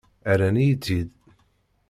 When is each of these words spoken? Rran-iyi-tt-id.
Rran-iyi-tt-id. 0.35 1.11